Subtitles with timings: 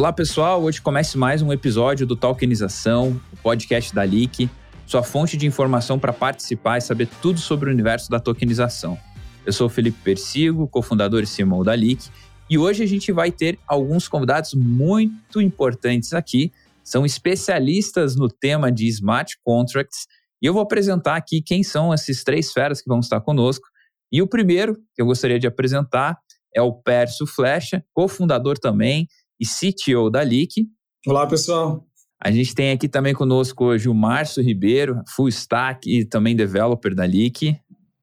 [0.00, 4.48] Olá pessoal, hoje começa mais um episódio do Tokenização, o podcast da Leak,
[4.86, 8.98] sua fonte de informação para participar e saber tudo sobre o universo da tokenização.
[9.44, 12.08] Eu sou o Felipe Persigo, cofundador e CEO da Leak,
[12.48, 16.50] e hoje a gente vai ter alguns convidados muito importantes aqui,
[16.82, 20.06] são especialistas no tema de smart contracts,
[20.40, 23.68] e eu vou apresentar aqui quem são esses três feras que vão estar conosco.
[24.10, 26.16] E o primeiro que eu gostaria de apresentar
[26.56, 29.06] é o Pércio Flecha, cofundador também
[29.40, 30.68] e CTO da Leak.
[31.06, 31.86] Olá, pessoal.
[32.22, 36.94] A gente tem aqui também conosco hoje o Márcio Ribeiro, full stack e também developer
[36.94, 37.56] da Leak.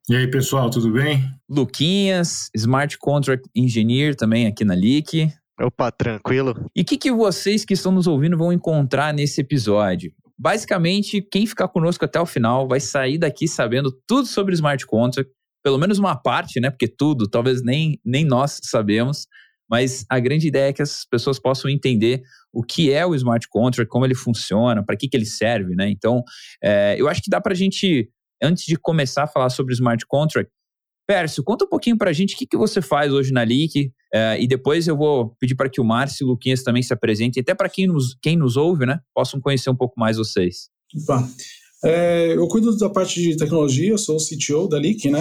[0.09, 1.23] E aí, pessoal, tudo bem?
[1.47, 5.31] Luquinhas, Smart Contract Engineer também aqui na Leak.
[5.61, 6.55] Opa, tranquilo.
[6.75, 10.11] E o que, que vocês que estão nos ouvindo vão encontrar nesse episódio?
[10.39, 15.31] Basicamente, quem ficar conosco até o final vai sair daqui sabendo tudo sobre Smart Contract,
[15.63, 16.69] pelo menos uma parte, né?
[16.69, 19.27] Porque tudo, talvez nem, nem nós sabemos,
[19.69, 22.21] mas a grande ideia é que as pessoas possam entender
[22.53, 25.89] o que é o smart contract, como ele funciona, para que, que ele serve, né?
[25.89, 26.23] Então,
[26.63, 28.09] é, eu acho que dá para a gente,
[28.41, 30.51] antes de começar a falar sobre smart contract,
[31.07, 33.93] Pércio, conta um pouquinho para a gente o que, que você faz hoje na Leak,
[34.13, 36.93] é, e depois eu vou pedir para que o Márcio e o Luquinhas também se
[36.93, 40.69] apresentem, até para quem nos, quem nos ouve, né, possam conhecer um pouco mais vocês.
[41.03, 41.25] Opa.
[41.83, 45.19] É, eu cuido da parte de tecnologia, sou o CTO da Leak, né?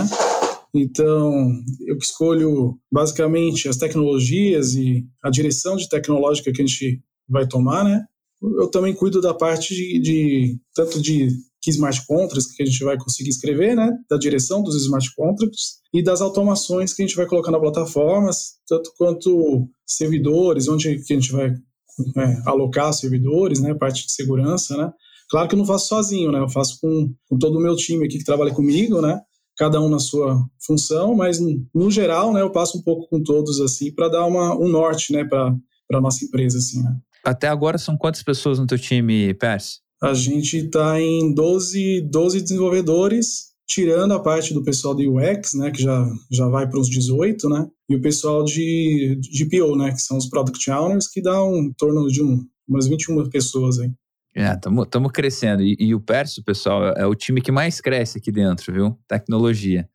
[0.78, 1.52] Então,
[1.86, 7.84] eu escolho basicamente as tecnologias e a direção de tecnológica que a gente vai tomar,
[7.84, 8.05] né?
[8.42, 11.28] Eu também cuido da parte de, de tanto de
[11.62, 13.91] que smart contracts que a gente vai conseguir escrever, né?
[14.08, 18.30] Da direção dos smart contracts e das automações que a gente vai colocar na plataforma,
[18.69, 23.74] tanto quanto servidores, onde que a gente vai é, alocar servidores, né?
[23.74, 24.92] Parte de segurança, né?
[25.30, 26.38] Claro que eu não faço sozinho, né?
[26.38, 29.20] Eu faço com, com todo o meu time aqui que trabalha comigo, né?
[29.56, 31.38] Cada um na sua função, mas
[31.74, 35.12] no geral, né, eu passo um pouco com todos assim para dar uma, um norte,
[35.12, 35.54] né, para
[35.88, 36.96] para nossa empresa assim, né?
[37.24, 39.80] Até agora são quantas pessoas no teu time, Pers?
[40.02, 45.70] A gente está em 12, 12 desenvolvedores, tirando a parte do pessoal de UX, né,
[45.70, 49.92] que já, já vai para os 18, né, e o pessoal de, de PO, né,
[49.92, 53.78] que são os Product Owners, que dá um em torno de um, umas 21 pessoas
[53.78, 53.91] aí.
[54.36, 55.62] É, estamos crescendo.
[55.62, 58.98] E, e, o Perso, pessoal, é o time que mais cresce aqui dentro, viu?
[59.08, 59.88] Tecnologia.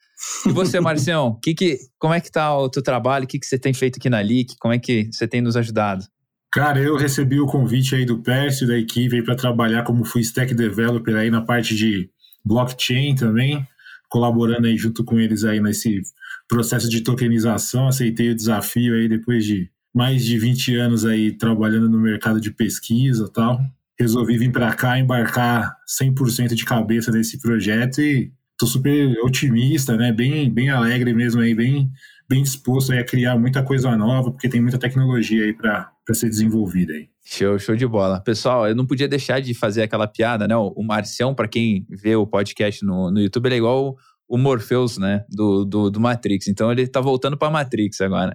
[0.47, 3.25] E você, Marcião, que que, como é que tá o teu trabalho?
[3.25, 4.56] O que, que você tem feito aqui na LIC?
[4.59, 6.03] Como é que você tem nos ajudado?
[6.51, 10.56] Cara, eu recebi o convite aí do e da equipe para trabalhar como full stack
[10.56, 12.09] developer aí na parte de
[12.44, 13.66] blockchain também,
[14.09, 16.01] colaborando aí junto com eles aí nesse
[16.50, 17.88] processo de tokenização.
[17.88, 22.50] Aceitei o desafio aí depois de mais de 20 anos aí trabalhando no mercado de
[22.50, 23.62] pesquisa e tal
[24.01, 30.12] resolvi vir para cá, embarcar 100% de cabeça nesse projeto e tô super otimista, né?
[30.12, 31.89] Bem, bem alegre mesmo aí, bem,
[32.28, 36.94] bem disposto a criar muita coisa nova, porque tem muita tecnologia aí para ser desenvolvida
[36.94, 37.09] aí.
[37.23, 38.19] Show, show de bola.
[38.19, 40.56] Pessoal, eu não podia deixar de fazer aquela piada, né?
[40.56, 43.95] O Marcião, para quem vê o podcast no, no YouTube, ele é igual
[44.28, 45.23] o Morpheus, né?
[45.29, 46.47] Do, do, do Matrix.
[46.47, 48.33] Então ele tá voltando pra Matrix agora.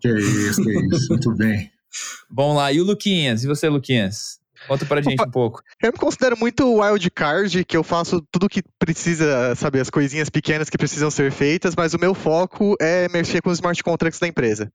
[0.00, 1.08] Que isso, que isso.
[1.08, 1.70] Muito bem.
[2.30, 2.72] Vamos lá.
[2.72, 3.42] E o Luquinhas?
[3.42, 4.38] E você, Luquinhas?
[4.66, 5.62] Conta pra gente Opa, um pouco.
[5.82, 10.28] Eu me considero muito wild card, que eu faço tudo que precisa, saber as coisinhas
[10.28, 14.20] pequenas que precisam ser feitas, mas o meu foco é mexer com os smart contracts
[14.20, 14.70] da empresa.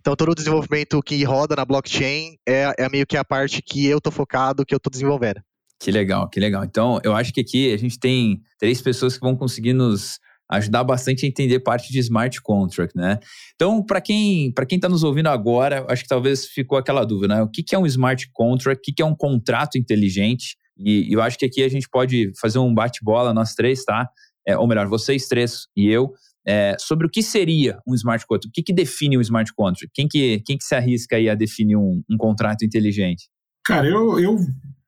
[0.00, 3.86] Então, todo o desenvolvimento que roda na blockchain é, é meio que a parte que
[3.86, 5.40] eu tô focado, que eu tô desenvolvendo.
[5.78, 6.64] Que legal, que legal.
[6.64, 10.18] Então, eu acho que aqui a gente tem três pessoas que vão conseguir nos
[10.50, 13.18] ajudar bastante a entender parte de smart contract, né?
[13.54, 17.34] Então, para quem para quem está nos ouvindo agora, acho que talvez ficou aquela dúvida,
[17.34, 17.42] né?
[17.42, 18.78] O que, que é um smart contract?
[18.78, 20.56] O que, que é um contrato inteligente?
[20.78, 24.08] E, eu acho que aqui a gente pode fazer um bate-bola, nós três, tá?
[24.46, 26.12] É, ou melhor, vocês três e eu,
[26.46, 28.48] é, sobre o que seria um smart contract.
[28.48, 29.90] O que, que define um smart contract?
[29.92, 33.28] Quem que, quem que se arrisca aí a definir um, um contrato inteligente?
[33.64, 34.36] Cara, eu, eu,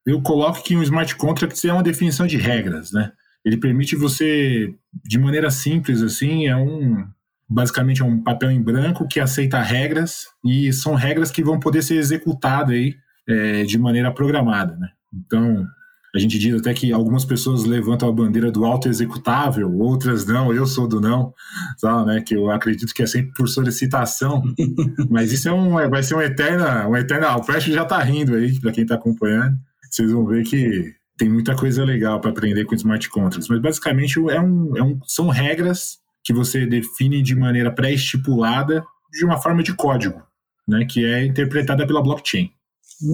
[0.06, 3.10] eu coloco que um smart contract é uma definição de regras, né?
[3.44, 7.06] Ele permite você, de maneira simples, assim, é um
[7.48, 11.82] basicamente é um papel em branco que aceita regras e são regras que vão poder
[11.82, 12.94] ser executadas aí
[13.26, 14.88] é, de maneira programada, né?
[15.14, 15.66] Então
[16.14, 20.66] a gente diz até que algumas pessoas levantam a bandeira do auto-executável, outras não, eu
[20.66, 21.32] sou do não,
[21.76, 22.20] sabe, né?
[22.20, 24.42] Que eu acredito que é sempre por solicitação,
[25.10, 27.36] mas isso é um, é, vai ser uma eterna, uma eterna.
[27.36, 29.56] O Flash já está rindo aí, para quem está acompanhando.
[29.90, 34.18] Vocês vão ver que tem muita coisa legal para aprender com smart contracts, mas basicamente
[34.18, 39.62] é um, é um, são regras que você define de maneira pré-estipulada de uma forma
[39.62, 40.22] de código,
[40.66, 42.50] né, que é interpretada pela blockchain.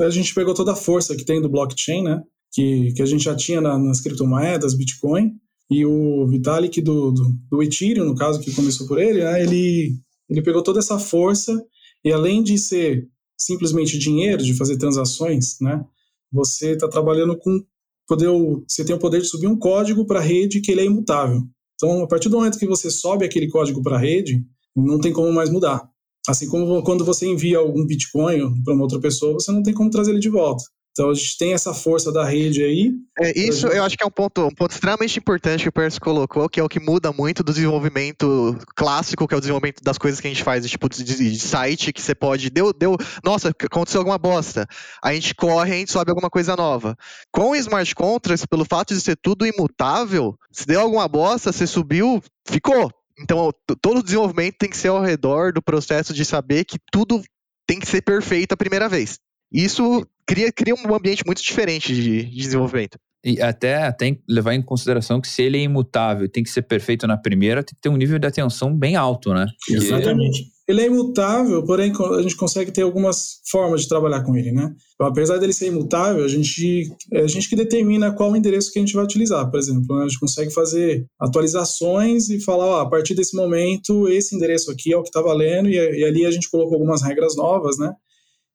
[0.03, 2.23] A gente pegou toda a força que tem do blockchain, né,
[2.53, 5.33] que, que a gente já tinha na, nas criptomoedas, Bitcoin,
[5.71, 9.97] e o Vitalik do, do, do, Ethereum, no caso, que começou por ele, né, ele,
[10.29, 11.65] ele pegou toda essa força
[12.05, 15.85] e além de ser simplesmente dinheiro, de fazer transações, né?
[16.33, 17.65] Você está trabalhando com
[18.07, 18.29] poder,
[18.69, 21.43] você tem o poder de subir um código para a rede que ele é imutável.
[21.75, 24.43] Então, a partir do momento que você sobe aquele código para a rede,
[24.77, 25.89] não tem como mais mudar.
[26.27, 29.91] Assim como quando você envia algum Bitcoin para uma outra pessoa, você não tem como
[29.91, 30.65] trazer ele de volta.
[30.95, 32.93] Então a gente tem essa força da rede aí.
[33.21, 33.77] É, isso gente...
[33.77, 36.61] eu acho que é um ponto, um ponto extremamente importante que o Percy colocou, que
[36.61, 40.29] é o que muda muito do desenvolvimento clássico, que é o desenvolvimento das coisas que
[40.29, 42.49] a gente faz, tipo de, de site que você pode.
[42.49, 42.97] Deu, deu.
[43.25, 44.69] Nossa, aconteceu alguma bosta.
[45.03, 46.97] A gente corre, a gente sobe alguma coisa nova.
[47.33, 51.67] Com o smart contracts, pelo fato de ser tudo imutável, se deu alguma bosta, você
[51.67, 52.89] subiu, ficou.
[53.19, 53.51] Então,
[53.83, 57.21] todo o desenvolvimento tem que ser ao redor do processo de saber que tudo
[57.67, 59.19] tem que ser perfeito a primeira vez.
[59.53, 62.99] Isso cria, cria um ambiente muito diferente de, de desenvolvimento.
[63.25, 66.63] E até tem que levar em consideração que se ele é imutável tem que ser
[66.63, 69.47] perfeito na primeira, tem que ter um nível de atenção bem alto, né?
[69.71, 70.53] Exatamente.
[70.69, 74.75] Ele é imutável, porém a gente consegue ter algumas formas de trabalhar com ele, né?
[74.95, 78.79] Então, apesar dele ser imutável, a gente, é a gente que determina qual endereço que
[78.79, 79.97] a gente vai utilizar, por exemplo.
[79.97, 80.05] Né?
[80.05, 84.93] A gente consegue fazer atualizações e falar, ó, a partir desse momento, esse endereço aqui
[84.93, 87.93] é o que está valendo, e, e ali a gente colocou algumas regras novas, né?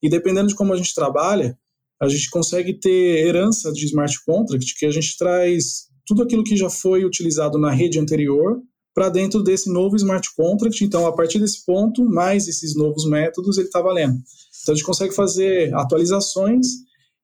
[0.01, 1.57] E dependendo de como a gente trabalha,
[2.01, 6.55] a gente consegue ter herança de smart contract, que a gente traz tudo aquilo que
[6.55, 8.61] já foi utilizado na rede anterior
[8.95, 10.83] para dentro desse novo smart contract.
[10.83, 14.17] Então, a partir desse ponto, mais esses novos métodos, ele está valendo.
[14.61, 16.67] Então, a gente consegue fazer atualizações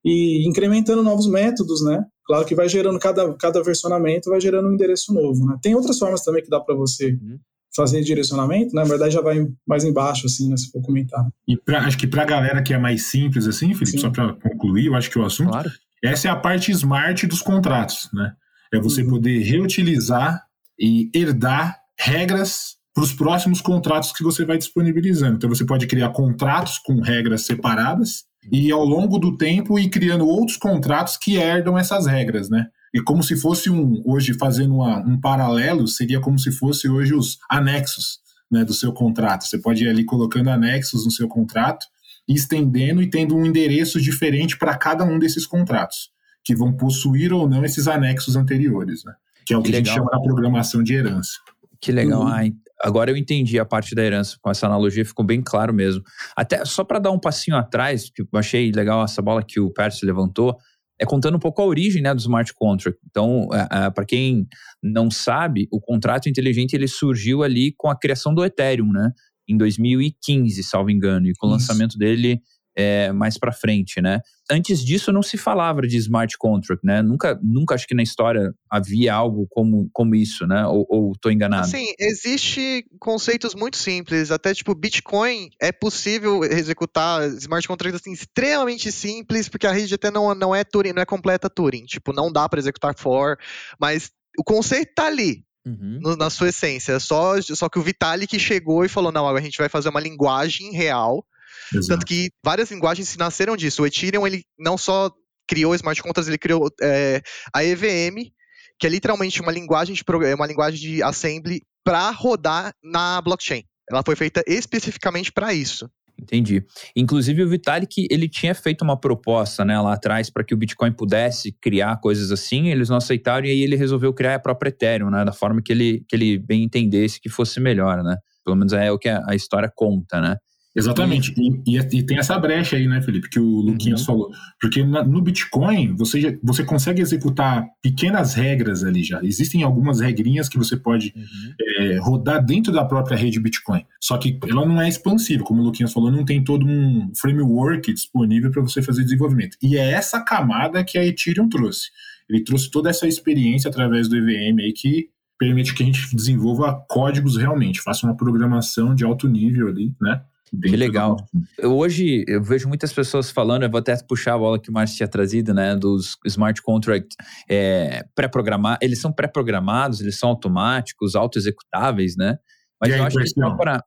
[0.04, 2.06] e incrementando novos métodos, né?
[2.26, 5.58] Claro que vai gerando, cada, cada versionamento vai gerando um endereço novo, né?
[5.62, 7.40] Tem outras formas também que dá para você uhum
[7.76, 11.28] fazer direcionamento, na verdade já vai mais embaixo, assim, né, se for comentar.
[11.48, 13.98] E pra, acho que para a galera que é mais simples, assim, Felipe, Sim.
[14.00, 15.70] só para concluir, eu acho que o assunto, claro.
[16.04, 18.34] essa é a parte smart dos contratos, né?
[18.74, 19.12] É você uhum.
[19.12, 20.44] poder reutilizar
[20.80, 25.36] e herdar regras para os próximos contratos que você vai disponibilizando.
[25.36, 30.28] Então você pode criar contratos com regras separadas e ao longo do tempo ir criando
[30.28, 32.68] outros contratos que herdam essas regras, né?
[32.96, 37.14] E como se fosse um, hoje fazendo uma, um paralelo, seria como se fosse hoje
[37.14, 38.20] os anexos
[38.50, 39.44] né, do seu contrato.
[39.44, 41.86] Você pode ir ali colocando anexos no seu contrato,
[42.26, 46.10] estendendo e tendo um endereço diferente para cada um desses contratos,
[46.42, 49.14] que vão possuir ou não esses anexos anteriores, né?
[49.46, 51.34] Que é o que, que a gente chama da programação de herança.
[51.82, 52.22] Que legal.
[52.22, 52.30] Uhum.
[52.30, 52.44] Ah,
[52.82, 56.02] agora eu entendi a parte da herança com essa analogia, ficou bem claro mesmo.
[56.34, 59.70] Até só para dar um passinho atrás, que eu achei legal essa bola que o
[59.70, 60.58] Percy levantou,
[61.00, 63.00] é contando um pouco a origem né, do smart contract.
[63.10, 64.48] Então, é, é, para quem
[64.82, 69.12] não sabe, o contrato inteligente ele surgiu ali com a criação do Ethereum, né?
[69.48, 72.42] Em 2015, salvo engano, e com o lançamento dele
[72.76, 74.20] é, mais para frente, né?
[74.52, 77.02] Antes disso não se falava de smart contract, né?
[77.02, 80.66] Nunca, nunca acho que na história havia algo como, como isso, né?
[80.68, 81.68] Ou, ou tô enganado?
[81.68, 88.92] Sim, existe conceitos muito simples, até tipo Bitcoin é possível executar smart contracts assim, extremamente
[88.92, 92.32] simples, porque a rede até não, não é Turing, não é completa Turing, tipo não
[92.32, 93.38] dá para executar for,
[93.80, 95.98] mas o conceito tá ali, Uhum.
[96.00, 97.00] No, na sua essência.
[97.00, 100.72] Só, só que o Vitalik chegou e falou: não, a gente vai fazer uma linguagem
[100.72, 101.26] real
[101.74, 101.88] Exato.
[101.88, 103.84] Tanto que várias linguagens nasceram disso.
[103.84, 105.12] O Ethereum, ele não só
[105.48, 107.22] criou smart contracts, ele criou é,
[107.54, 108.32] a EVM,
[108.80, 110.04] que é literalmente uma linguagem de,
[110.36, 113.64] uma linguagem de assembly para rodar na blockchain.
[113.90, 115.90] Ela foi feita especificamente para isso.
[116.20, 116.64] Entendi.
[116.96, 120.92] Inclusive o Vitalik, ele tinha feito uma proposta, né, lá atrás para que o Bitcoin
[120.92, 125.10] pudesse criar coisas assim, eles não aceitaram e aí ele resolveu criar a própria Ethereum,
[125.10, 128.18] né, da forma que ele, que ele bem entendesse que fosse melhor, né?
[128.46, 130.38] Pelo menos é o que a, a história conta, né?
[130.76, 131.34] Exatamente.
[131.38, 134.06] E, e, e, tem essa brecha aí, né, Felipe, que o Luquinhas uhum.
[134.06, 134.32] falou.
[134.60, 139.24] Porque na, no Bitcoin, você, já, você consegue executar pequenas regras ali já.
[139.24, 141.54] Existem algumas regrinhas que você pode uhum.
[141.80, 143.86] é, rodar dentro da própria rede Bitcoin.
[144.02, 147.94] Só que ela não é expansiva, como o Luquinhas falou, não tem todo um framework
[147.94, 149.58] disponível para você fazer desenvolvimento.
[149.64, 151.90] E é essa camada que a Ethereum trouxe.
[152.30, 156.74] Ele trouxe toda essa experiência através do EVM aí que permite que a gente desenvolva
[156.90, 160.22] códigos realmente, faça uma programação de alto nível ali, né?
[160.62, 161.18] Que legal.
[161.58, 164.74] Eu, hoje eu vejo muitas pessoas falando, eu vou até puxar a bola que o
[164.74, 167.16] Márcio tinha trazido, né, dos smart contracts
[167.50, 168.80] é, pré-programados.
[168.82, 172.38] Eles são pré-programados, eles são automáticos, auto-executáveis, né?
[172.82, 173.84] Mas eu acho que só para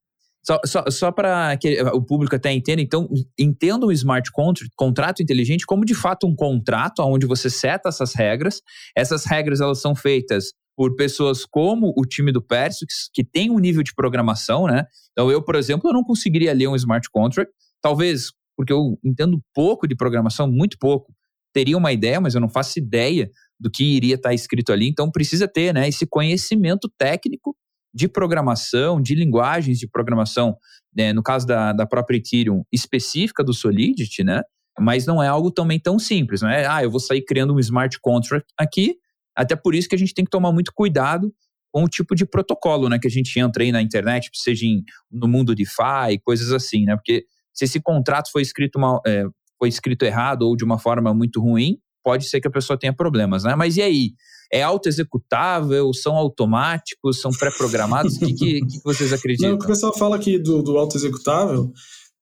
[0.49, 3.07] só, só, só para que o público até entenda, então,
[3.39, 8.15] entenda o smart contract, contrato inteligente, como de fato um contrato onde você seta essas
[8.15, 8.63] regras.
[8.97, 13.59] Essas regras elas são feitas por pessoas como o time do Persix, que tem um
[13.59, 14.85] nível de programação, né?
[15.11, 19.43] Então, eu, por exemplo, eu não conseguiria ler um smart contract, talvez porque eu entendo
[19.53, 21.13] pouco de programação, muito pouco.
[21.53, 24.89] Teria uma ideia, mas eu não faço ideia do que iria estar escrito ali.
[24.89, 27.57] Então, precisa ter né, esse conhecimento técnico
[27.93, 30.57] de programação, de linguagens de programação,
[30.97, 34.43] né, no caso da, da própria Ethereum, específica do Solidity, né?
[34.79, 36.69] Mas não é algo também tão simples, não é?
[36.69, 38.95] Ah, eu vou sair criando um smart contract aqui,
[39.39, 41.33] até por isso que a gente tem que tomar muito cuidado
[41.71, 44.83] com o tipo de protocolo, né, que a gente entra aí na internet, seja em,
[45.11, 46.97] no mundo DeFi, coisas assim, né?
[46.97, 49.25] Porque se esse contrato foi escrito mal, é,
[49.59, 52.95] foi escrito errado ou de uma forma muito ruim, pode ser que a pessoa tenha
[52.95, 53.55] problemas, né?
[53.55, 54.13] Mas e aí?
[54.51, 55.93] É auto-executável?
[55.93, 57.21] São automáticos?
[57.21, 58.17] São pré-programados?
[58.17, 59.51] O que, que, que, vocês acreditam?
[59.51, 61.71] Não, o que o pessoal fala aqui do, do auto-executável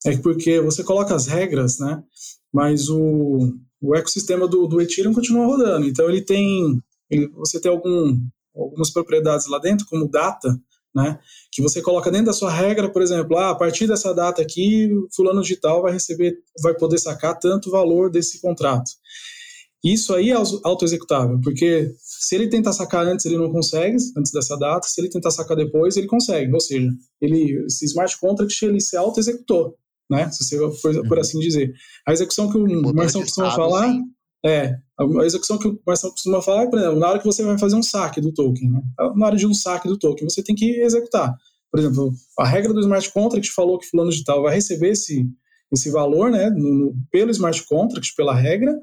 [0.04, 2.02] é porque você coloca as regras, né?
[2.52, 5.86] Mas o, o ecossistema do, do Ethereum continua rodando.
[5.86, 6.80] Então ele tem.
[7.10, 8.18] Ele, você tem algum,
[8.54, 10.58] algumas propriedades lá dentro, como data,
[10.94, 11.18] né?
[11.52, 14.88] Que você coloca dentro da sua regra, por exemplo, ah, a partir dessa data aqui,
[15.14, 18.90] fulano digital vai receber, vai poder sacar tanto valor desse contrato.
[19.84, 24.56] Isso aí é auto-executável, porque se ele tentar sacar antes, ele não consegue, antes dessa
[24.56, 26.52] data, se ele tentar sacar depois, ele consegue.
[26.52, 29.76] Ou seja, ele, esse smart contract ele se auto-executou,
[30.10, 30.28] né?
[30.30, 31.72] Se você for, por assim dizer.
[32.06, 33.92] A execução que o Marção costuma falar.
[33.92, 34.02] Sim.
[34.44, 37.42] É, a execução que o Marcelo costuma falar é, por exemplo, na hora que você
[37.42, 38.80] vai fazer um saque do token, né?
[39.16, 41.34] na hora de um saque do token, você tem que executar.
[41.70, 45.26] Por exemplo, a regra do smart contract falou que fulano digital vai receber esse,
[45.72, 48.74] esse valor né, no, no, pelo smart contract, pela regra,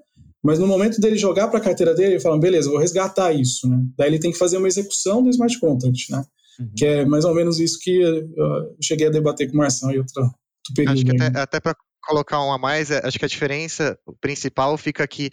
[0.43, 3.67] mas no momento dele jogar para a carteira dele, ele fala, beleza, vou resgatar isso.
[3.69, 3.81] Né?
[3.98, 6.24] Daí ele tem que fazer uma execução do smart contract, né?
[6.60, 6.69] Uhum.
[6.75, 9.98] que é mais ou menos isso que eu cheguei a debater com o Marção e
[9.98, 10.93] outra, outro período.
[10.93, 14.77] Acho que até, até para colocar um a mais, é, acho que a diferença principal
[14.77, 15.31] fica que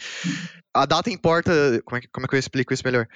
[0.74, 1.52] a data importa.
[1.84, 3.06] Como é, que, como é que eu explico isso melhor?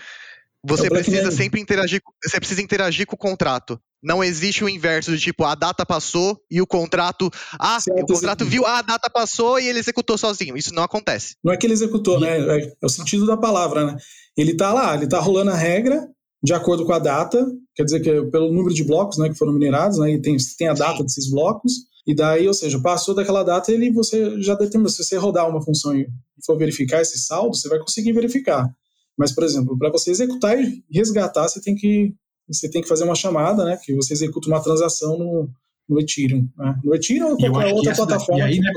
[0.67, 3.79] Você é precisa sempre interagir, você precisa interagir com o contrato.
[4.03, 7.31] Não existe o inverso de tipo, a data passou e o contrato.
[7.59, 10.57] Ah, certo, o contrato viu, ah, a data passou e ele executou sozinho.
[10.57, 11.37] Isso não acontece.
[11.43, 12.39] Não é que ele executou, né?
[12.39, 13.97] É, é o sentido da palavra, né?
[14.37, 16.07] Ele tá lá, ele tá rolando a regra
[16.43, 19.55] de acordo com a data, quer dizer que pelo número de blocos né, que foram
[19.55, 20.13] minerados, né?
[20.13, 21.73] E tem, tem a data desses blocos.
[22.07, 24.91] E daí, ou seja, passou daquela data, ele você já determina.
[24.91, 26.07] Se você rodar uma função e
[26.45, 28.71] for verificar esse saldo, você vai conseguir verificar.
[29.17, 32.15] Mas, por exemplo, para você executar e resgatar, você tem que
[32.47, 33.79] você tem que fazer uma chamada, né?
[33.83, 35.49] Que você executa uma transação no,
[35.89, 36.49] no Ethereum.
[36.57, 36.79] Né?
[36.85, 38.43] No Ethereum ou qualquer outra plataforma.
[38.43, 38.73] Da, e aí, né,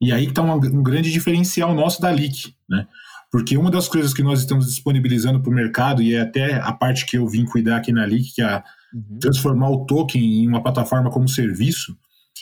[0.00, 2.86] e aí está um, um grande diferencial nosso da Leak, né?
[3.32, 6.72] Porque uma das coisas que nós estamos disponibilizando para o mercado, e é até a
[6.72, 8.62] parte que eu vim cuidar aqui na Leak, que é
[8.94, 9.18] uhum.
[9.18, 11.96] transformar o token em uma plataforma como serviço,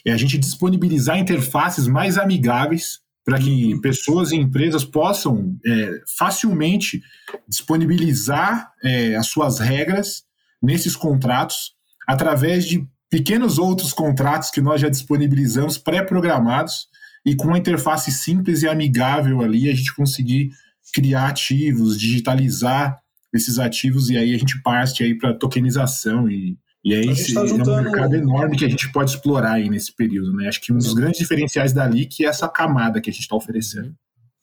[0.05, 3.81] é a gente disponibilizar interfaces mais amigáveis para que uhum.
[3.81, 7.03] pessoas e empresas possam é, facilmente
[7.49, 10.25] disponibilizar é, as suas regras
[10.61, 11.73] nesses contratos
[12.07, 16.89] através de pequenos outros contratos que nós já disponibilizamos pré-programados
[17.25, 20.51] e com uma interface simples e amigável ali a gente conseguir
[20.93, 22.99] criar ativos, digitalizar
[23.33, 27.71] esses ativos e aí a gente parte aí para tokenização e e aí tá juntando...
[27.71, 30.49] é um mercado enorme que a gente pode explorar aí nesse período, né?
[30.49, 33.37] Acho que um dos grandes diferenciais da LIC é essa camada que a gente está
[33.37, 33.95] oferecendo.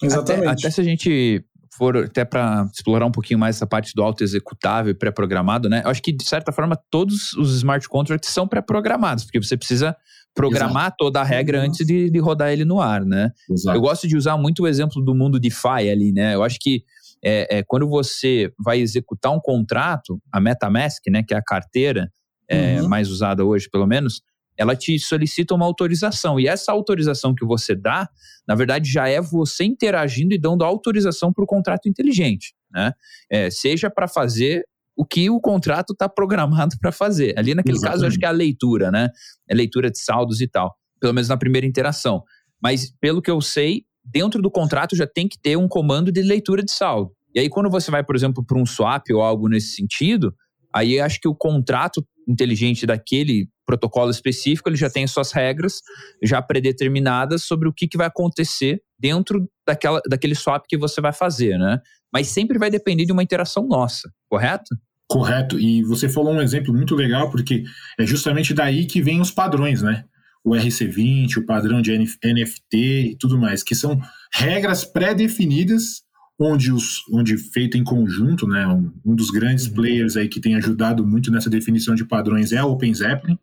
[0.01, 0.48] Exatamente.
[0.48, 1.43] Até, até, se a gente
[1.77, 5.81] for até para explorar um pouquinho mais essa parte do auto executável e pré-programado, né?
[5.84, 9.96] Eu acho que de certa forma todos os smart contracts são pré-programados, porque você precisa
[10.34, 10.98] programar Exato.
[10.98, 13.31] toda a regra antes de, de, rodar ele no ar, né?
[13.50, 13.77] Exato.
[13.77, 16.36] Eu gosto de usar muito o exemplo do mundo DeFi ali, né?
[16.36, 16.84] Eu acho que
[17.24, 22.10] é, é, quando você vai executar um contrato, a MetaMask, né, que é a carteira,
[22.50, 22.89] é, uhum.
[22.89, 24.22] mais usada hoje, pelo menos,
[24.58, 26.38] ela te solicita uma autorização.
[26.38, 28.10] E essa autorização que você dá,
[28.46, 32.53] na verdade, já é você interagindo e dando autorização para o contrato inteligente.
[32.70, 32.91] Né?
[33.32, 34.65] É, seja para fazer
[34.98, 37.34] o que o contrato está programado para fazer.
[37.39, 38.01] Ali, naquele Exatamente.
[38.01, 39.10] caso, acho que é a leitura, né?
[39.48, 40.75] É leitura de saldos e tal.
[41.00, 42.22] Pelo menos na primeira interação.
[42.62, 46.22] Mas, pelo que eu sei, dentro do contrato já tem que ter um comando de
[46.22, 47.13] leitura de saldo.
[47.34, 50.36] E aí, quando você vai, por exemplo, para um swap ou algo nesse sentido,
[50.74, 55.82] aí acho que o contrato inteligente daquele protocolo específico, ele já tem suas regras
[56.24, 61.12] já predeterminadas sobre o que, que vai acontecer dentro daquela, daquele swap que você vai
[61.12, 61.80] fazer, né?
[62.14, 64.76] Mas sempre vai depender de uma interação nossa, correto?
[65.08, 65.60] Correto.
[65.60, 67.64] E você falou um exemplo muito legal, porque
[68.00, 70.06] é justamente daí que vem os padrões, né?
[70.44, 74.00] O RC20, o padrão de NFT e tudo mais, que são
[74.32, 76.04] regras pré-definidas
[76.39, 79.74] onde, os, onde feito em conjunto, né, um, um dos grandes uhum.
[79.74, 83.38] players aí que tem ajudado muito nessa definição de padrões é a Open Zeppelin,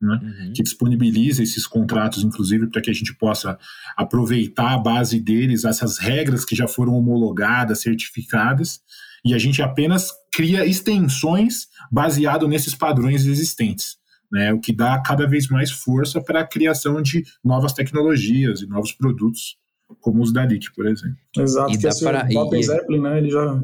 [0.00, 0.52] né, uhum.
[0.54, 3.58] que disponibiliza esses contratos, inclusive, para que a gente possa
[3.94, 8.80] aproveitar a base deles, essas regras que já foram homologadas, certificadas,
[9.22, 13.98] e a gente apenas cria extensões baseado nesses padrões existentes.
[14.30, 18.66] Né, o que dá cada vez mais força para a criação de novas tecnologias e
[18.66, 19.56] novos produtos
[20.00, 21.16] como os da DIC, por exemplo.
[21.36, 23.62] Exato, E que esse para- o Open e- Zeppelin, né, ele já,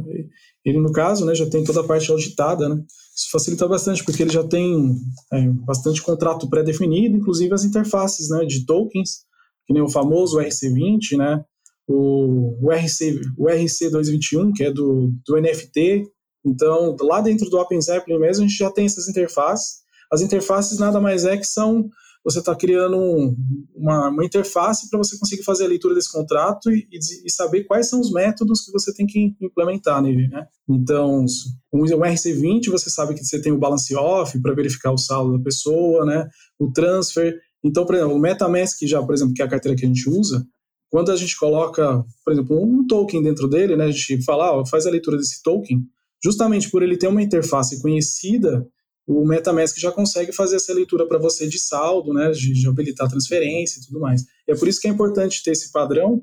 [0.64, 2.82] ele no caso, né, já tem toda a parte auditada, né,
[3.16, 4.94] isso facilita bastante, porque ele já tem
[5.32, 9.24] é, bastante contrato pré-definido, inclusive as interfaces, né, de tokens,
[9.66, 11.44] que nem o famoso RC20, né,
[11.86, 16.06] o, o, RC, o RC221, que é do, do NFT,
[16.46, 19.76] então, lá dentro do Open Zeppelin mesmo, a gente já tem essas interfaces,
[20.12, 21.88] as interfaces nada mais é que são
[22.24, 23.36] você está criando um-
[23.74, 27.88] uma, uma interface para você conseguir fazer a leitura desse contrato e, e- saber quais
[27.88, 30.46] são os métodos que você tem que implementar nele, né?
[30.68, 31.26] Então,
[31.72, 35.36] um, um RC20, você sabe que você tem o balance off para verificar o saldo
[35.36, 36.26] da pessoa, né?
[36.58, 37.38] O transfer.
[37.62, 40.08] Então, por exemplo, o MetaMask já, por exemplo, que é a carteira que a gente
[40.08, 40.46] usa,
[40.90, 43.84] quando a gente coloca, por exemplo, um token dentro dele, né?
[43.86, 45.82] A gente fala, ó, faz a leitura desse token,
[46.22, 48.66] justamente por ele ter uma interface conhecida,
[49.06, 53.08] o MetaMask já consegue fazer essa leitura para você de saldo, né, de, de habilitar
[53.08, 54.22] transferência e tudo mais.
[54.48, 56.22] E é por isso que é importante ter esse padrão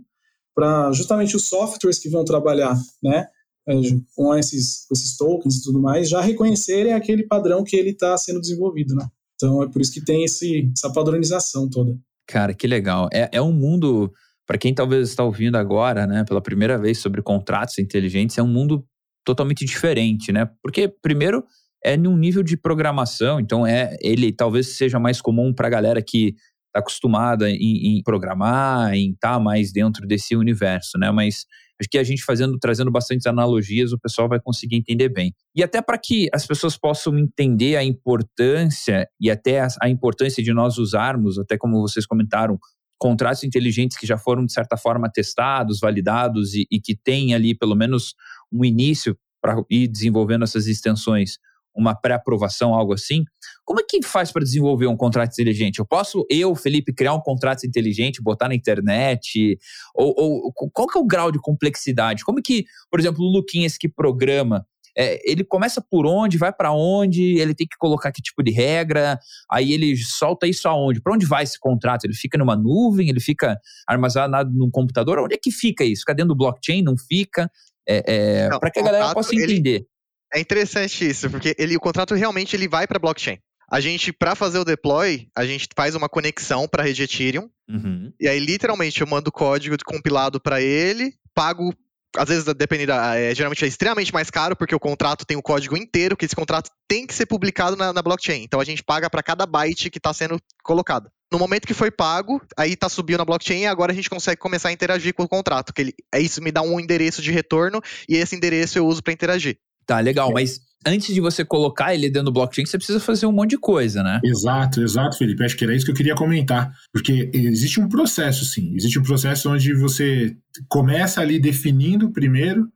[0.55, 3.27] para justamente os softwares que vão trabalhar, né,
[3.67, 3.73] é,
[4.15, 8.17] com esses, com esses tokens e tudo mais, já reconhecerem aquele padrão que ele está
[8.17, 9.07] sendo desenvolvido, né.
[9.35, 11.97] Então é por isso que tem esse, essa padronização toda.
[12.27, 13.09] Cara, que legal.
[13.11, 14.11] É, é um mundo,
[14.45, 18.47] para quem talvez está ouvindo agora, né, pela primeira vez sobre contratos inteligentes, é um
[18.47, 18.85] mundo
[19.23, 20.49] totalmente diferente, né?
[20.63, 21.43] Porque, primeiro,
[21.83, 26.01] é num nível de programação, então é ele talvez seja mais comum para a galera
[26.01, 26.35] que
[26.67, 31.11] está acostumada em, em programar, em estar mais dentro desse universo, né?
[31.11, 31.45] Mas
[31.79, 35.33] acho que a gente fazendo, trazendo bastante analogias, o pessoal vai conseguir entender bem.
[35.55, 40.43] E até para que as pessoas possam entender a importância e até a, a importância
[40.43, 42.57] de nós usarmos, até como vocês comentaram,
[42.97, 47.55] contratos inteligentes que já foram, de certa forma, testados, validados e, e que têm ali
[47.55, 48.13] pelo menos
[48.51, 51.39] um início para ir desenvolvendo essas extensões,
[51.75, 53.23] uma pré-aprovação, algo assim.
[53.63, 55.79] Como é que faz para desenvolver um contrato inteligente?
[55.79, 59.57] Eu posso, eu, Felipe, criar um contrato inteligente, botar na internet?
[59.95, 62.23] Ou, ou qual que é o grau de complexidade?
[62.23, 64.65] Como é que, por exemplo, o Luquinhas que programa,
[64.97, 68.51] é, ele começa por onde, vai para onde, ele tem que colocar que tipo de
[68.51, 69.17] regra,
[69.49, 71.01] aí ele solta isso aonde?
[71.01, 72.03] Para onde vai esse contrato?
[72.03, 75.19] Ele fica numa nuvem, ele fica armazenado num computador?
[75.19, 76.01] Onde é que fica isso?
[76.01, 76.81] Fica dentro do blockchain?
[76.81, 77.49] Não fica?
[77.87, 79.85] É, Não, para que a galera possa ele- entender.
[80.33, 83.37] É interessante isso, porque ele, o contrato realmente ele vai para blockchain.
[83.69, 87.49] A gente, para fazer o deploy, a gente faz uma conexão para a rede Ethereum,
[87.69, 88.11] Uhum.
[88.19, 91.73] e aí literalmente eu mando o código compilado para ele, pago,
[92.17, 95.77] às vezes dependendo, é, geralmente é extremamente mais caro, porque o contrato tem o código
[95.77, 98.43] inteiro, que esse contrato tem que ser publicado na, na blockchain.
[98.43, 101.09] Então a gente paga para cada byte que está sendo colocado.
[101.31, 104.41] No momento que foi pago, aí tá subindo na blockchain e agora a gente consegue
[104.41, 105.73] começar a interagir com o contrato.
[105.73, 109.01] Que ele, é isso me dá um endereço de retorno e esse endereço eu uso
[109.01, 109.57] para interagir.
[109.85, 113.31] Tá, legal, mas antes de você colocar ele dentro do blockchain, você precisa fazer um
[113.31, 114.19] monte de coisa, né?
[114.23, 115.43] Exato, exato, Felipe.
[115.43, 116.71] Acho que era isso que eu queria comentar.
[116.93, 118.73] Porque existe um processo, sim.
[118.75, 120.35] Existe um processo onde você
[120.67, 122.67] começa ali definindo primeiro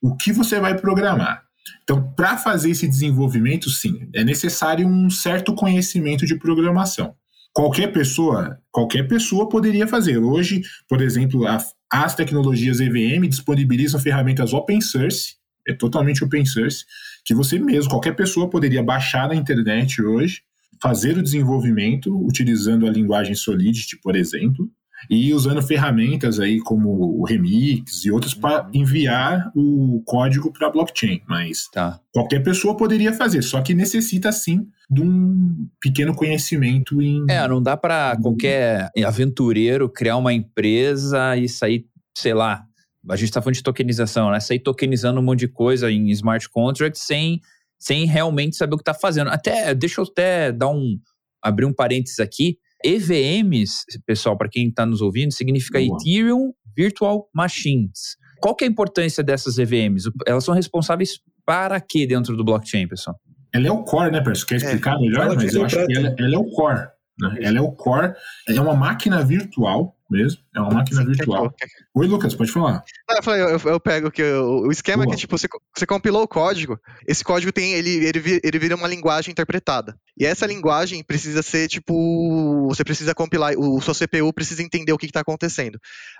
[0.00, 1.42] o que você vai programar.
[1.82, 7.14] Então, para fazer esse desenvolvimento, sim, é necessário um certo conhecimento de programação.
[7.52, 10.18] Qualquer pessoa, qualquer pessoa poderia fazer.
[10.18, 11.58] Hoje, por exemplo, a-
[11.90, 15.34] as tecnologias EVM disponibilizam ferramentas open source,
[15.68, 16.84] é totalmente open source,
[17.24, 20.40] que você mesmo, qualquer pessoa poderia baixar na internet hoje,
[20.80, 24.70] fazer o desenvolvimento utilizando a linguagem Solidity, por exemplo,
[25.08, 26.88] e usando ferramentas aí como
[27.20, 31.20] o Remix e outras para enviar o código para a blockchain.
[31.28, 32.00] Mas Tá.
[32.12, 37.24] qualquer pessoa poderia fazer, só que necessita sim de um pequeno conhecimento em.
[37.28, 42.64] É, não dá pra qualquer aventureiro criar uma empresa e sair, sei lá,
[43.10, 44.40] a gente tá falando de tokenização, né?
[44.40, 47.40] Sair tokenizando um monte de coisa em smart contracts sem,
[47.78, 49.28] sem realmente saber o que tá fazendo.
[49.28, 50.98] Até, deixa eu até dar um,
[51.42, 52.58] abrir um parênteses aqui.
[52.84, 55.96] EVMs, pessoal, para quem tá nos ouvindo, significa Boa.
[56.00, 58.16] Ethereum Virtual Machines.
[58.40, 60.08] Qual que é a importância dessas EVMs?
[60.26, 63.16] Elas são responsáveis para quê dentro do blockchain, pessoal?
[63.52, 64.46] Ela é o core, né, Perso?
[64.46, 65.24] Quer explicar melhor?
[65.24, 66.88] Fala que Mas eu acho que ela, ela é o core.
[67.20, 67.36] Né?
[67.40, 68.14] Ela é o core.
[68.48, 70.40] É uma máquina virtual mesmo.
[70.54, 71.54] É uma máquina virtual.
[71.94, 72.82] Oi, Lucas, pode falar.
[73.08, 75.86] Não, eu, falei, eu, eu pego que o, o esquema é que tipo você, você
[75.86, 79.96] compilou o código, esse código tem ele ele, ele vira uma linguagem interpretada.
[80.18, 84.98] E essa linguagem precisa ser tipo você precisa compilar, o sua CPU precisa entender o
[84.98, 85.78] que está acontecendo.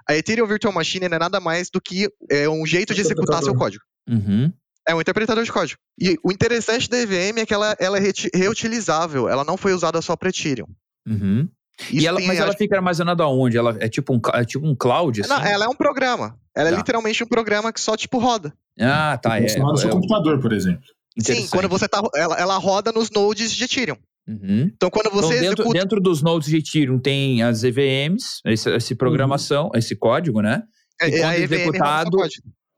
[0.08, 3.42] A Ethereum Virtual Machine não é nada mais do que é, um jeito de executar
[3.42, 3.84] seu código.
[4.08, 4.52] Uhum.
[4.86, 5.78] É um interpretador de código.
[6.00, 8.02] E o interessante da EVM é que ela, ela é
[8.34, 10.68] reutilizável, ela não foi usada só para Ethereum.
[11.06, 11.48] Uhum.
[11.92, 13.56] E ela, mas ela fica armazenada aonde?
[13.56, 15.20] Ela é tipo um, é tipo um cloud?
[15.20, 15.30] Assim?
[15.30, 16.36] não, ela é um programa.
[16.56, 16.74] Ela Tá.
[16.74, 18.52] é literalmente um programa que só tipo roda.
[18.80, 19.38] Ah, tá.
[19.38, 20.82] É, Funcionar no seu é, computador, por exemplo.
[21.20, 22.02] Sim, quando você tá.
[22.14, 23.96] Ela, ela roda nos nodes de Ethereum.
[24.26, 24.70] Uhum.
[24.74, 25.78] Então, quando você Então, dentro, executa...
[25.78, 30.62] dentro dos nodes de Ethereum tem as EVMs, esse, esse programação, esse código, né?
[31.00, 32.16] é, e é quando roda executado.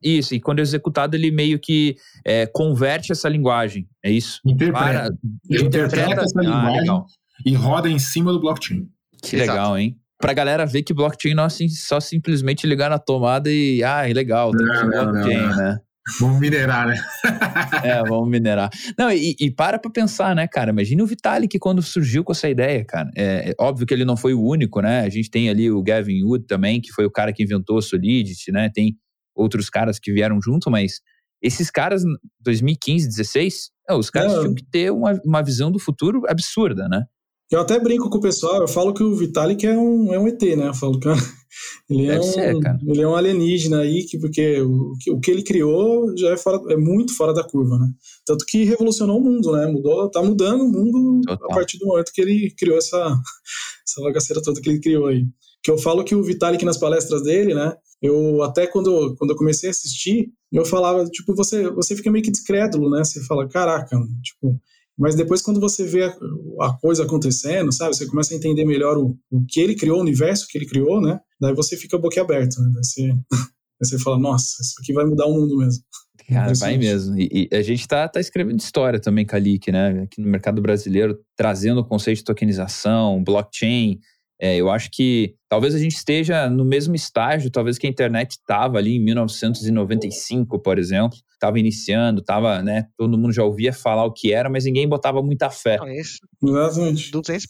[0.02, 4.40] Isso, e quando é executado, ele meio que é, converte essa linguagem, é isso?
[4.46, 4.78] Interpreta.
[4.82, 5.08] Para,
[5.50, 7.06] Ele interpreta essa Ah, linguagem legal.
[7.44, 8.88] E roda em cima do blockchain.
[9.22, 9.50] Que Exato.
[9.52, 9.96] legal, hein?
[10.18, 14.02] Pra galera ver que blockchain não é assim, só simplesmente ligar na tomada e, ah,
[14.02, 15.56] legal, tem Não, não, blockchain, não, não.
[15.56, 15.78] né?
[16.18, 16.94] Vamos minerar, né?
[17.84, 18.70] É, vamos minerar.
[18.98, 20.70] Não, e, e para pra pensar, né, cara?
[20.70, 23.10] Imagine o Vitalik quando surgiu com essa ideia, cara.
[23.16, 25.00] É, é óbvio que ele não foi o único, né?
[25.00, 27.82] A gente tem ali o Gavin Wood também, que foi o cara que inventou a
[27.82, 28.70] Solidity, né?
[28.74, 28.96] Tem
[29.34, 31.00] outros caras que vieram junto, mas
[31.42, 32.02] esses caras,
[32.40, 34.40] 2015, 16, é, os caras Não.
[34.40, 37.04] tinham que ter uma, uma visão do futuro absurda, né?
[37.50, 40.28] Eu até brinco com o pessoal, eu falo que o Vitalik é um, é um
[40.28, 40.68] ET, né?
[40.68, 41.08] Eu falo que
[41.90, 42.78] ele é, Deve um, ser, cara.
[42.86, 46.36] ele é um alienígena aí, que, porque o, que- o que ele criou já é,
[46.36, 47.88] fora, é muito fora da curva, né?
[48.24, 49.66] Tanto que revolucionou o mundo, né?
[49.66, 51.50] Mudou, tá mudando o mundo Total.
[51.50, 52.96] a partir do momento que ele criou essa,
[53.86, 55.24] essa bagaceira toda que ele criou aí.
[55.62, 57.74] Que eu falo que o Vitalik nas palestras dele, né?
[58.00, 62.24] Eu até quando, quando eu comecei a assistir, eu falava, tipo, você, você fica meio
[62.24, 63.04] que descrédulo, né?
[63.04, 64.58] Você fala, caraca, tipo,
[65.00, 66.14] mas depois, quando você vê a,
[66.60, 67.96] a coisa acontecendo, sabe?
[67.96, 71.00] Você começa a entender melhor o, o que ele criou, o universo que ele criou,
[71.00, 71.18] né?
[71.40, 72.70] Daí você fica boquiaberto, né?
[72.74, 75.82] Daí você, daí você fala, nossa, isso aqui vai mudar o mundo mesmo.
[76.28, 77.18] Cara, vai mesmo.
[77.18, 80.02] E, e a gente tá, tá escrevendo história também Leak, né?
[80.02, 83.98] Aqui no mercado brasileiro, trazendo o conceito de tokenização, blockchain.
[84.38, 88.30] É, eu acho que talvez a gente esteja no mesmo estágio, talvez que a internet
[88.30, 91.18] estava ali em 1995, por exemplo.
[91.34, 92.84] Estava iniciando, tava, né?
[92.98, 95.78] Todo mundo já ouvia falar o que era, mas ninguém botava muita fé.
[95.78, 97.10] Não, isso, Exatamente.
[97.10, 97.46] 200%.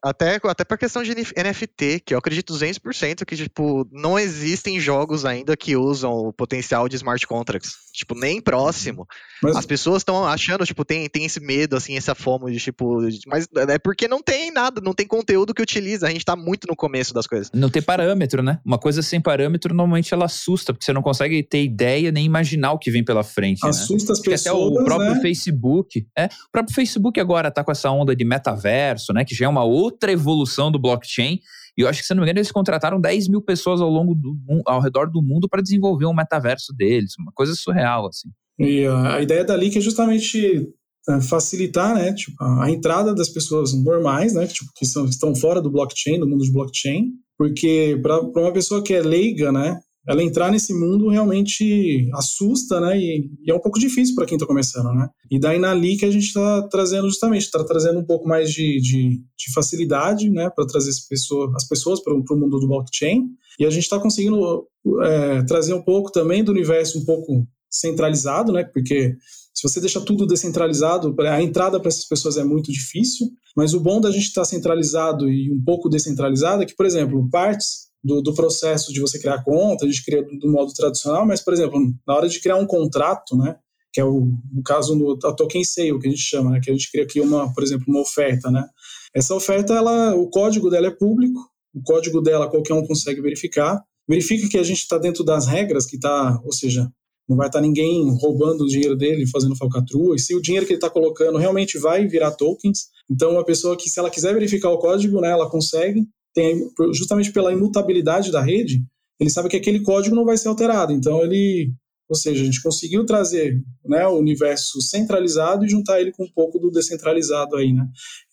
[0.00, 4.78] Até, até pra questão de NF- NFT, que eu acredito 200% que, tipo, não existem
[4.78, 7.72] jogos ainda que usam o potencial de smart contracts.
[7.92, 9.06] Tipo, nem próximo.
[9.42, 13.00] Mas, As pessoas estão achando, tipo, tem, tem esse medo, assim, essa fome de, tipo...
[13.26, 16.06] Mas é porque não tem nada, não tem conteúdo que utiliza.
[16.06, 17.41] A gente tá muito no começo das coisas.
[17.52, 18.60] Não tem parâmetro, né?
[18.64, 22.72] Uma coisa sem parâmetro, normalmente ela assusta, porque você não consegue ter ideia nem imaginar
[22.72, 23.70] o que vem pela frente, né?
[23.70, 25.20] assusta as Acho que até pessoas, o próprio né?
[25.20, 26.06] Facebook.
[26.16, 29.24] É, o próprio Facebook agora tá com essa onda de metaverso, né?
[29.24, 31.40] Que já é uma outra evolução do blockchain.
[31.76, 34.14] E eu acho que, se não me engano, eles contrataram 10 mil pessoas ao longo
[34.14, 37.14] do ao redor do mundo para desenvolver um metaverso deles.
[37.18, 38.28] Uma coisa surreal, assim.
[38.58, 40.68] E a, a ideia da Leak é justamente
[41.08, 45.34] é, facilitar, né, tipo, a, entrada das pessoas normais, né, que, tipo, que são, estão
[45.34, 49.78] fora do blockchain, do mundo de blockchain, porque para uma pessoa que é leiga, né,
[50.08, 54.36] ela entrar nesse mundo realmente assusta, né, e, e é um pouco difícil para quem
[54.36, 55.08] está começando, né.
[55.30, 58.80] E daí na Leak a gente está trazendo justamente, está trazendo um pouco mais de,
[58.80, 63.28] de, de facilidade, né, para trazer as pessoas, as pessoas para o mundo do blockchain,
[63.58, 64.66] e a gente está conseguindo
[65.02, 68.64] é, trazer um pouco também do universo um pouco centralizado, né?
[68.64, 69.16] Porque
[69.54, 73.28] se você deixa tudo descentralizado, a entrada para essas pessoas é muito difícil.
[73.56, 77.28] Mas o bom da gente estar centralizado e um pouco descentralizado é que, por exemplo,
[77.30, 81.26] partes do, do processo de você criar conta, a gente cria do, do modo tradicional,
[81.26, 83.56] mas, por exemplo, na hora de criar um contrato, né?
[83.92, 86.60] Que é o no caso do token sale que a gente chama, né?
[86.62, 88.66] Que a gente cria aqui uma, por exemplo, uma oferta, né?
[89.14, 91.38] Essa oferta, ela, o código dela é público,
[91.74, 93.82] o código dela qualquer um consegue verificar.
[94.08, 96.90] Verifica que a gente está dentro das regras, que está, ou seja,
[97.32, 100.72] não vai estar ninguém roubando o dinheiro dele, fazendo falcatrua, e se o dinheiro que
[100.72, 104.70] ele está colocando realmente vai virar tokens, então uma pessoa que, se ela quiser verificar
[104.70, 108.82] o código, né, ela consegue, tem, justamente pela imutabilidade da rede,
[109.18, 111.72] ele sabe que aquele código não vai ser alterado, então ele,
[112.08, 116.32] ou seja, a gente conseguiu trazer né, o universo centralizado e juntar ele com um
[116.34, 117.86] pouco do descentralizado aí, né,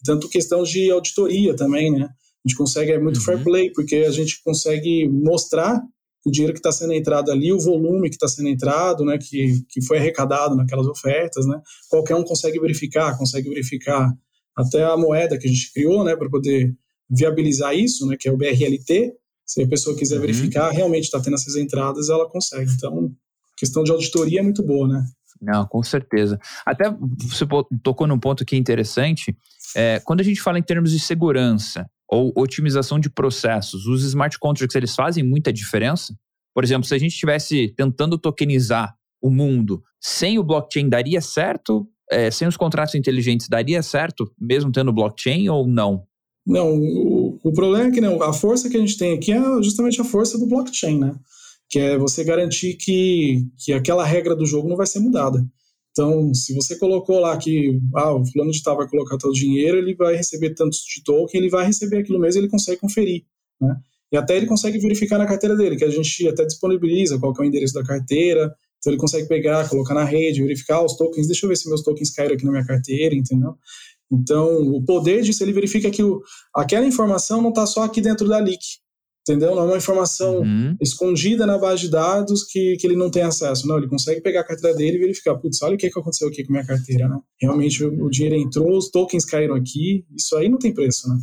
[0.04, 3.26] tanto questão de auditoria também, né, a gente consegue, é muito Uhum.
[3.26, 5.82] fair play, porque a gente consegue mostrar
[6.30, 9.62] o dinheiro que está sendo entrado ali, o volume que está sendo entrado, né, que,
[9.68, 14.14] que foi arrecadado naquelas ofertas, né, qualquer um consegue verificar, consegue verificar
[14.56, 16.74] até a moeda que a gente criou, né, para poder
[17.10, 19.14] viabilizar isso, né, que é o BRLT.
[19.46, 20.22] Se a pessoa quiser Uhum.
[20.22, 22.72] verificar, realmente está tendo essas entradas, ela consegue.
[22.72, 23.12] Então,
[23.58, 25.04] questão de auditoria é muito boa, né?
[25.42, 26.40] Não, com certeza.
[26.66, 26.84] Até
[27.28, 27.46] você
[27.82, 29.36] tocou num ponto que é interessante.
[29.76, 34.38] É, quando a gente fala em termos de segurança ou otimização de processos, os smart
[34.40, 36.16] contracts eles fazem muita diferença?
[36.54, 41.88] Por exemplo, se a gente estivesse tentando tokenizar o mundo sem o blockchain, daria certo?
[42.12, 46.04] É, sem os contratos inteligentes, daria certo, mesmo tendo blockchain ou não?
[46.46, 49.40] Não, o, o problema é que não, a força que a gente tem aqui é
[49.62, 51.16] justamente a força do blockchain, né?
[51.70, 55.46] Que é você garantir que, que aquela regra do jogo não vai ser mudada.
[56.00, 59.78] Então, se você colocou lá que ah, o fulano de tal vai colocar tal dinheiro,
[59.78, 63.26] ele vai receber tantos de token, ele vai receber aquilo mesmo, ele consegue conferir,
[63.60, 63.76] né?
[64.10, 67.42] E até ele consegue verificar na carteira dele, que a gente até disponibiliza qual é
[67.42, 71.46] o endereço da carteira, então ele consegue pegar, colocar na rede, verificar os tokens, deixa
[71.46, 73.56] eu ver se meus tokens caíram aqui na minha carteira, entendeu?
[74.10, 76.22] Então, o poder disso, ele verifica que o,
[76.56, 78.64] aquela informação não está só aqui dentro da leak,
[79.22, 79.56] entendeu?
[79.56, 80.76] Não é uma informação uhum.
[80.82, 83.68] escondida na base de dados que, que ele não tem acesso.
[83.68, 86.28] Não, ele consegue pegar a carteira dele e verificar, putz, olha o que, que aconteceu
[86.28, 87.18] aqui com a minha carteira, né?
[87.40, 91.20] Realmente o, o dinheiro entrou, os tokens caíram aqui, isso aí não tem preço, né?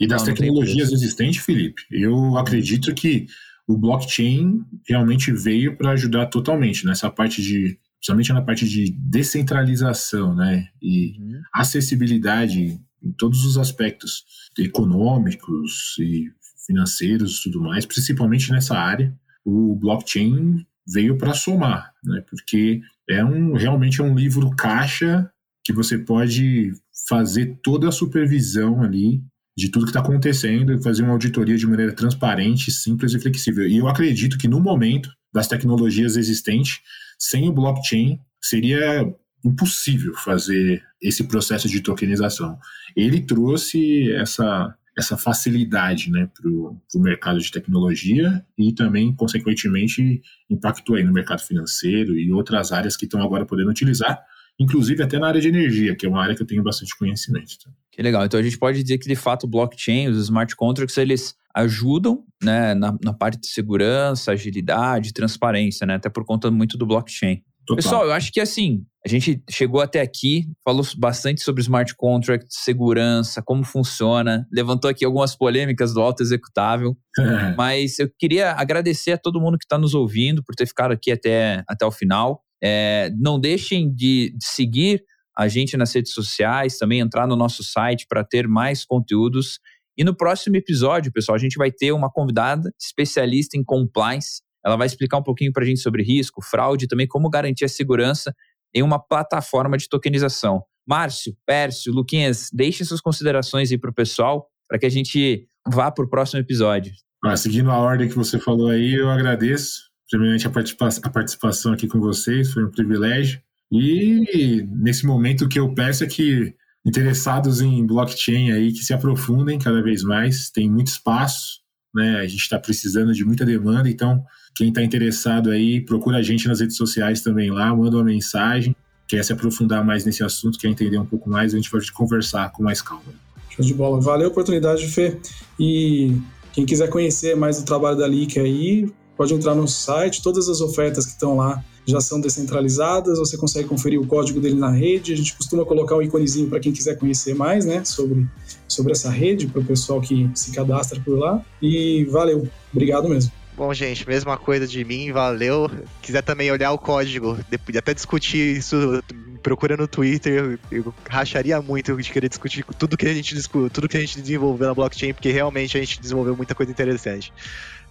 [0.00, 3.26] E das não, tecnologias não existentes, Felipe, eu acredito que
[3.68, 10.34] o blockchain realmente veio para ajudar totalmente nessa parte de, principalmente na parte de descentralização,
[10.34, 11.40] né, e uhum.
[11.52, 14.24] acessibilidade em todos os aspectos
[14.58, 16.30] econômicos e
[16.66, 23.24] financeiros e tudo mais, principalmente nessa área, o blockchain veio para somar, né, porque é
[23.24, 25.30] um realmente é um livro caixa
[25.64, 26.72] que você pode
[27.08, 29.22] fazer toda a supervisão ali
[29.56, 33.66] de tudo que está acontecendo e fazer uma auditoria de maneira transparente, simples e flexível.
[33.66, 36.80] E eu acredito que no momento das tecnologias existentes,
[37.18, 39.02] sem o blockchain, seria
[39.44, 42.58] impossível fazer esse processo de tokenização.
[42.94, 50.96] Ele trouxe essa, essa facilidade né, para o mercado de tecnologia e também, consequentemente, impactou
[50.96, 54.18] aí no mercado financeiro e outras áreas que estão agora podendo utilizar,
[54.58, 57.70] inclusive até na área de energia, que é uma área que eu tenho bastante conhecimento.
[57.92, 58.24] Que legal.
[58.24, 62.24] Então a gente pode dizer que de fato o blockchain, os smart contracts, eles ajudam
[62.42, 65.94] né, na, na parte de segurança, agilidade, transparência, né?
[65.94, 67.42] Até por conta muito do blockchain.
[67.66, 67.82] Total.
[67.82, 72.58] Pessoal, eu acho que assim, a gente chegou até aqui, falou bastante sobre smart contracts,
[72.64, 76.96] segurança, como funciona, levantou aqui algumas polêmicas do alto executável,
[77.56, 81.12] mas eu queria agradecer a todo mundo que está nos ouvindo por ter ficado aqui
[81.12, 82.42] até, até o final.
[82.60, 85.04] É, não deixem de, de seguir
[85.38, 89.60] a gente nas redes sociais, também entrar no nosso site para ter mais conteúdos.
[89.96, 94.42] E no próximo episódio, pessoal, a gente vai ter uma convidada especialista em compliance.
[94.64, 97.64] Ela vai explicar um pouquinho para a gente sobre risco, fraude e também como garantir
[97.64, 98.34] a segurança
[98.74, 100.62] em uma plataforma de tokenização.
[100.86, 105.90] Márcio, Pércio, Luquinhas, deixem suas considerações aí para o pessoal para que a gente vá
[105.90, 106.92] para o próximo episódio.
[107.24, 111.72] Ah, seguindo a ordem que você falou aí, eu agradeço primeiramente a, participa a participação
[111.72, 113.40] aqui com vocês, foi um privilégio.
[113.70, 118.94] E nesse momento o que eu peço é que interessados em blockchain aí que se
[118.94, 121.60] aprofundem cada vez mais, tem muito espaço,
[121.96, 122.18] né?
[122.18, 124.22] A gente está precisando de muita demanda, então
[124.54, 128.76] quem está interessado aí procura a gente nas redes sociais também lá, manda uma mensagem,
[129.08, 132.52] quer se aprofundar mais nesse assunto, quer entender um pouco mais, a gente vai conversar
[132.52, 133.02] com mais calma.
[133.50, 135.18] Show de bola, valeu a oportunidade, Fê.
[135.58, 136.16] E
[136.52, 140.60] quem quiser conhecer mais o trabalho da Leak aí, pode entrar no site, todas as
[140.60, 145.12] ofertas que estão lá já são descentralizadas, você consegue conferir o código dele na rede,
[145.12, 148.26] a gente costuma colocar um íconezinho para quem quiser conhecer mais, né, sobre,
[148.66, 153.30] sobre essa rede, para o pessoal que se cadastra por lá, e valeu, obrigado mesmo.
[153.56, 155.70] Bom, gente, mesma coisa de mim, valeu.
[156.02, 157.38] Quiser também olhar o código,
[157.78, 159.02] até discutir isso,
[159.42, 163.34] procura no Twitter, eu racharia muito de querer discutir tudo que a gente
[163.72, 167.32] tudo que a gente desenvolveu na blockchain, porque realmente a gente desenvolveu muita coisa interessante.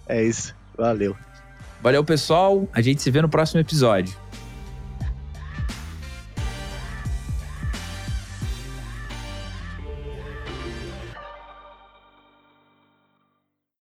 [0.06, 0.54] É isso.
[0.76, 1.16] Valeu.
[1.82, 2.68] Valeu, pessoal.
[2.72, 4.14] A gente se vê no próximo episódio.